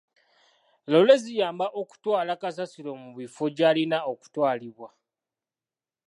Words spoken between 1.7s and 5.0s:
okutwala kasasiro mu bifo gy'alina okutwalibwa.